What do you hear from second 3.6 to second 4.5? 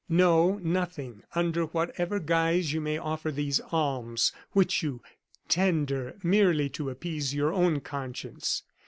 alms